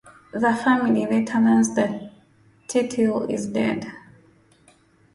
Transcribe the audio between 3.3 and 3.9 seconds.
is dead.